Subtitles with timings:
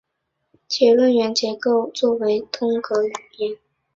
[0.67, 1.81] 其论元结构
[2.19, 3.55] 为作通格语言。